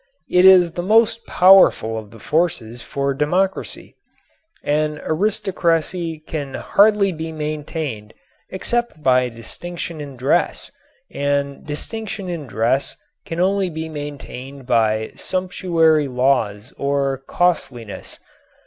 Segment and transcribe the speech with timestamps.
[0.31, 3.97] It is the most powerful of the forces for democracy.
[4.63, 8.15] An aristocracy can hardly be maintained
[8.49, 10.71] except by distinction in dress,
[11.11, 12.95] and distinction in dress
[13.27, 18.17] can only be maintained by sumptuary laws or costliness.